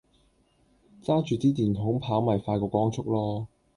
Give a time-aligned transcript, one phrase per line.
[1.03, 3.45] 揸著枝電筒跑咪快過光速囉